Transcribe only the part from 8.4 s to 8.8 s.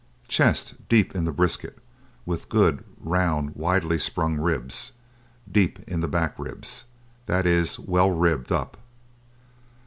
up.